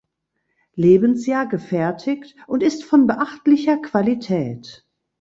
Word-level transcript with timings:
Lebensjahr 0.73 1.45
gefertigt 1.47 2.35
und 2.47 2.63
ist 2.63 2.83
von 2.85 3.05
beachtlicher 3.05 3.77
Qualität. 3.77 4.83